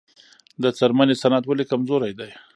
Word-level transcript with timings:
د 0.63 0.63
څرمنې 0.77 1.15
صنعت 1.21 1.43
ولې 1.47 1.65
کمزوری 1.71 2.13
دی؟ 2.19 2.31